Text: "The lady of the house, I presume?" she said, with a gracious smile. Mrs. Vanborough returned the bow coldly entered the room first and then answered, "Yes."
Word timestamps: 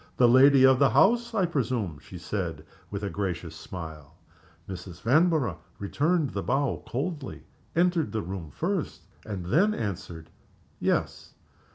"The 0.17 0.27
lady 0.27 0.65
of 0.65 0.79
the 0.79 0.89
house, 0.89 1.35
I 1.35 1.45
presume?" 1.45 1.99
she 1.99 2.17
said, 2.17 2.65
with 2.89 3.03
a 3.03 3.09
gracious 3.11 3.55
smile. 3.55 4.17
Mrs. 4.67 4.99
Vanborough 4.99 5.59
returned 5.77 6.31
the 6.31 6.41
bow 6.41 6.81
coldly 6.87 7.43
entered 7.75 8.11
the 8.11 8.23
room 8.23 8.49
first 8.49 9.01
and 9.27 9.45
then 9.45 9.75
answered, 9.75 10.31
"Yes." 10.79 11.35